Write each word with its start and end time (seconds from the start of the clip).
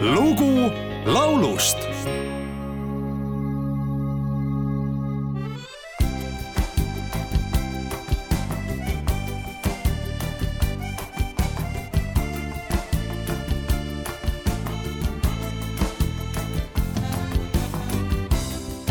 lugu 0.00 0.70
laulust 1.06 1.76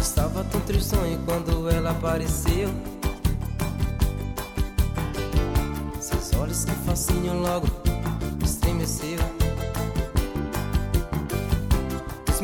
Estava 0.02 0.44
tão 0.46 0.60
tristonho 0.62 1.20
quando 1.26 1.70
ela 1.70 1.92
apareceu. 1.92 2.70
Seus 6.02 6.34
olhos 6.34 6.66
que 6.66 6.72
fascinam 6.86 7.40
logo 7.42 7.68
estremeceu. 8.44 9.37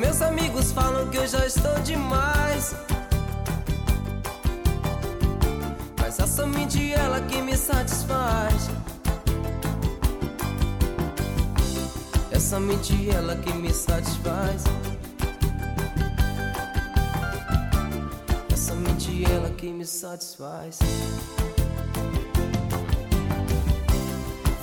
Meus 0.04 0.22
amigos 0.22 0.72
falam 0.74 1.10
que 1.10 1.18
eu 1.18 1.26
já 1.26 1.46
estou 1.46 1.80
demais. 1.80 2.76
Mas 6.00 6.20
é 6.20 6.28
somente 6.28 6.94
ela 6.94 7.22
que 7.22 7.42
me 7.42 7.56
satisfaz. 7.56 8.70
É 12.32 12.40
somente 12.40 13.10
ela 13.10 13.36
que 13.38 13.54
me 13.54 13.74
satisfaz. 13.74 14.64
É 18.52 18.56
somente 18.58 19.24
ela 19.32 19.50
que 19.52 19.68
me 19.72 19.86
satisfaz. 19.86 20.80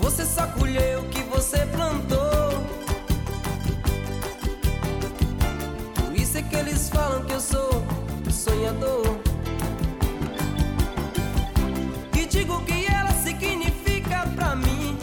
Você 0.00 0.24
só 0.26 0.46
colheu 0.48 1.00
o 1.00 1.08
que 1.08 1.22
você 1.22 1.64
plantou. 1.66 2.29
Falam 7.20 7.24
que 7.24 7.32
eu 7.32 7.40
sou 7.40 7.70
sonhador. 8.30 9.16
E 12.16 12.26
digo 12.26 12.60
que 12.64 12.86
ela 12.86 13.12
significa 13.12 14.26
pra 14.34 14.56
mim. 14.56 14.98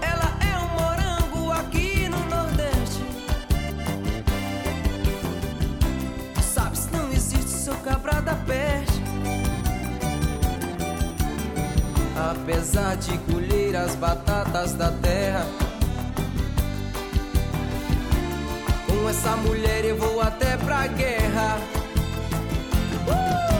Ela 0.00 0.32
é 0.40 0.58
um 0.58 0.68
morango 0.80 1.52
aqui 1.52 2.08
no 2.08 2.18
Nordeste. 2.26 3.04
Sabes, 6.42 6.88
não 6.90 7.10
existe 7.12 7.50
seu 7.50 7.74
cabra 7.76 8.20
da 8.20 8.34
peste. 8.34 9.02
Apesar 12.30 12.96
de 12.96 13.18
colher 13.18 13.76
as 13.76 13.94
batatas 13.96 14.72
da 14.74 14.90
terra, 14.90 15.46
essa 19.08 19.36
mulher 19.36 19.84
eu 19.84 19.96
vou 19.96 20.20
até 20.20 20.56
pra 20.56 20.86
guerra. 20.86 21.58
Uh! 23.08 23.53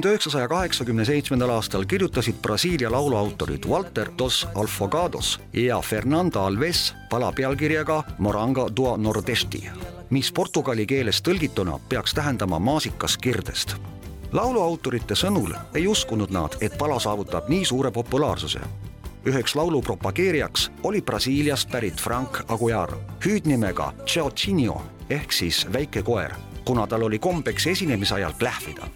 Tuhande 0.00 0.14
üheksasaja 0.14 0.48
kaheksakümne 0.48 1.04
seitsmendal 1.04 1.50
aastal 1.50 1.84
kirjutasid 1.84 2.34
Brasiilia 2.42 2.92
lauluautorid 2.92 3.64
Walter 3.66 4.10
dos 4.18 4.46
Alfogados 4.54 5.40
ja 5.52 5.80
Fernando 5.80 6.40
Alves 6.40 6.94
pala 7.10 7.32
pealkirjaga 7.32 8.04
Morango 8.18 8.68
do 8.76 8.96
Nordesti, 8.96 9.70
mis 10.10 10.32
portugali 10.32 10.86
keeles 10.86 11.22
tõlgituna 11.22 11.80
peaks 11.88 12.14
tähendama 12.14 12.58
maasikas 12.58 13.18
kirdest. 13.18 13.74
laulu 14.32 14.62
autorite 14.62 15.14
sõnul 15.14 15.56
ei 15.74 15.86
uskunud 15.86 16.30
nad, 16.30 16.54
et 16.60 16.78
pala 16.78 17.00
saavutab 17.00 17.48
nii 17.48 17.64
suure 17.64 17.90
populaarsuse. 17.90 18.60
üheks 19.26 19.54
laulu 19.54 19.82
propageerijaks 19.82 20.70
oli 20.82 21.02
Brasiiliast 21.02 21.70
pärit 21.70 22.00
Frank 22.00 22.44
Aguiar, 22.48 22.92
hüüdnimega 23.26 23.92
Chauchinho 24.06 24.82
ehk 25.10 25.32
siis 25.32 25.66
väike 25.72 26.02
koer, 26.02 26.32
kuna 26.64 26.86
tal 26.86 27.02
oli 27.02 27.18
kombeks 27.18 27.66
esinemise 27.66 28.14
ajal 28.14 28.32
plähvida 28.38 28.86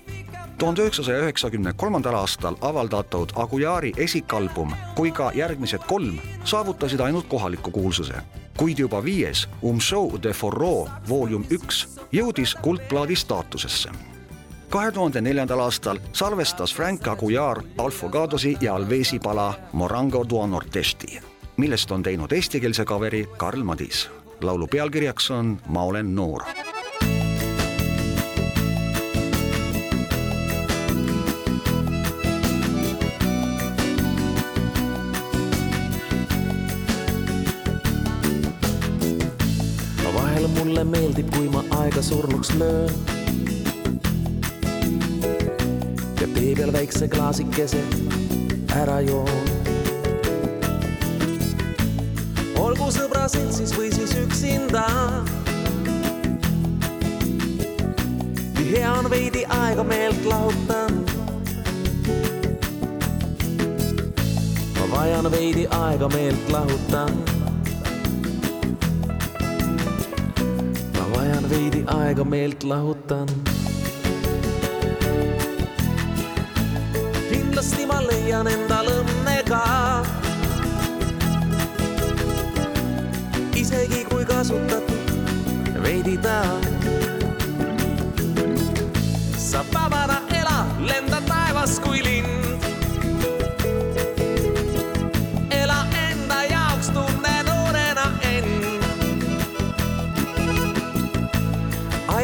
tuhande 0.59 0.83
üheksasaja 0.83 1.19
üheksakümne 1.19 1.73
kolmandal 1.77 2.15
aastal 2.15 2.55
avaldatud 2.61 3.31
Aguiari 3.37 3.93
esikalbum 3.97 4.73
kui 4.95 5.11
ka 5.11 5.31
järgmised 5.35 5.85
kolm 5.87 6.19
saavutasid 6.45 7.01
ainult 7.01 7.27
kohaliku 7.27 7.71
kuulsuse. 7.71 8.15
kuid 8.57 8.79
juba 8.79 9.05
viies 9.05 9.49
Um 9.63 9.81
Show 9.81 10.23
de 10.23 10.33
Forro 10.33 10.89
Volume 11.09 11.47
üks 11.51 11.99
jõudis 12.13 12.57
kuldplaadi 12.63 13.17
staatusesse. 13.17 13.91
kahe 14.71 14.93
tuhande 14.93 15.21
neljandal 15.21 15.61
aastal 15.61 15.99
salvestas 16.13 16.75
Frank 16.75 17.09
Aguiar 17.09 17.63
Alfogadosi 17.79 18.57
ja 18.61 18.75
Alvesi 18.75 19.19
pala 19.19 19.55
Morango 19.73 20.25
do 20.31 20.47
Nordesti, 20.47 21.21
millest 21.57 21.91
on 21.91 22.03
teinud 22.03 22.33
eestikeelse 22.33 22.85
kaveri 22.85 23.29
Karl 23.37 23.63
Madis. 23.63 24.11
laulu 24.41 24.67
pealkirjaks 24.67 25.31
on 25.31 25.61
Ma 25.69 25.83
olen 25.83 26.15
noor 26.15 26.43
mulle 40.65 40.85
meeldib, 40.85 41.31
kui 41.35 41.49
ma 41.51 41.63
aega 41.81 42.03
surnuks 42.03 42.53
löön. 42.55 42.91
ja 46.21 46.27
tee 46.35 46.55
peal 46.55 46.73
väikse 46.73 47.09
klaasikese 47.09 47.81
ära 48.77 49.01
joon. 49.01 49.49
olgu 52.63 52.91
sõbra 52.95 53.27
seltsis 53.29 53.75
või 53.79 53.91
siis 53.95 54.15
üksinda. 54.23 54.87
hea 58.71 58.93
on 58.93 59.11
veidi 59.11 59.45
aega 59.59 59.85
meelt 59.85 60.25
lahutan. 60.25 61.05
ma 64.79 64.91
vajan 64.97 65.31
veidi 65.31 65.67
aega 65.83 66.09
meelt 66.15 66.51
lahutan 66.55 67.42
vajan 71.43 71.51
veidi 71.51 71.85
aega 71.87 72.25
meelt 72.25 72.63
lahutan. 72.65 73.29
kindlasti 77.31 77.87
ma 77.87 78.01
leian 78.01 78.47
endal 78.47 78.87
õnne 78.87 79.43
ka. 79.49 80.03
isegi 83.55 84.05
kui 84.11 84.25
kasutatud 84.25 85.83
veidi 85.83 86.17
ta. 86.19 86.43
sa 89.39 89.65
vabana 89.73 90.12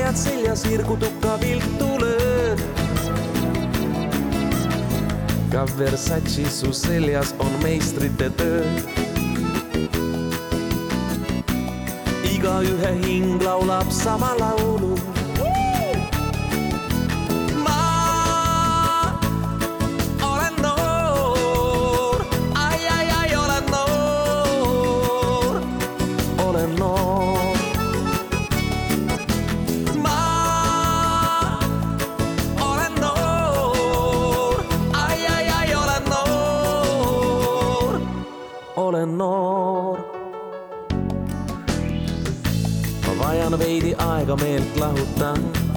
ajad 0.08 0.16
seljas 0.16 0.64
irgutuka 0.64 1.40
viltu 1.40 2.00
löön. 2.00 2.58
ka 5.52 5.66
Versace 5.78 6.50
su 6.50 6.72
seljas 6.72 7.34
on 7.38 7.52
meistrite 7.62 8.30
töö. 8.30 8.64
igaühe 12.32 12.92
hing 13.04 13.42
laulab 13.42 13.90
sama 13.90 14.34
laulu. 14.38 15.17
Olen 38.88 39.18
noor. 39.18 39.98
ma 43.06 43.12
vajan 43.20 43.58
veidi 43.58 43.94
aega 43.94 44.36
meelt 44.36 44.76
lahutan. 44.76 45.68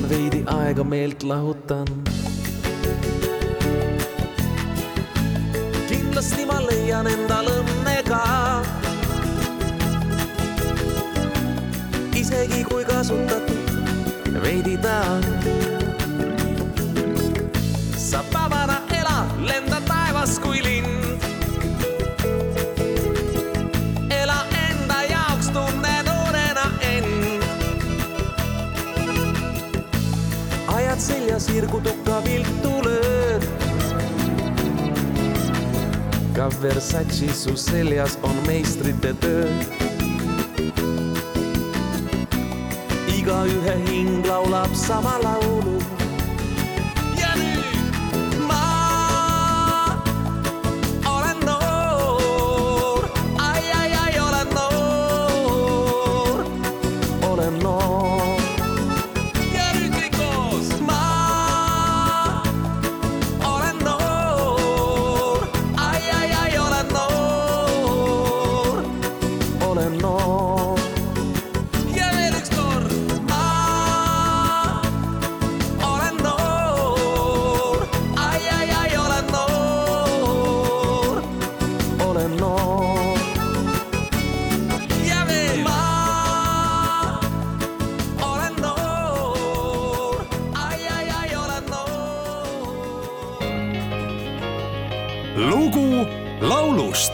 veedan 0.00 0.08
veidi 0.10 0.44
aega, 0.46 0.84
meelt 0.84 1.22
lahutan. 1.22 1.86
kindlasti 5.88 6.46
ma 6.46 6.60
leian 6.66 7.06
endal 7.06 7.46
õnne 7.46 8.02
ka. 8.08 8.22
isegi 12.14 12.64
kui 12.64 12.84
kasutatud 12.84 14.40
veidi 14.42 14.76
ta 14.76 15.00
on. 15.16 15.24
sa 17.96 18.20
ela, 18.20 18.39
taevas 20.30 20.38
kui 20.38 20.62
lind. 20.62 21.22
ela 24.10 24.44
enda 24.68 25.02
jaoks, 25.10 25.48
tunne 25.50 26.02
noorena 26.06 26.66
end. 26.80 27.42
ajad 30.66 31.00
seljas 31.00 31.48
irgutuka 31.48 32.22
viltu 32.24 32.80
lööd. 32.86 33.44
ka 36.34 36.50
Versace 36.62 37.32
su 37.34 37.56
seljas 37.56 38.18
on 38.22 38.36
meistrite 38.46 39.14
töö. 39.14 39.48
igaühe 43.18 43.76
hing 43.86 44.26
laulab 44.26 44.74
sama 44.74 45.18
laulu. 45.22 45.49
Lugu 95.48 96.06
laulust 96.40 97.12